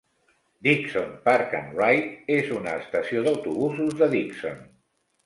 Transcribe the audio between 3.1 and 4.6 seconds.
d'autobusos de Dixon.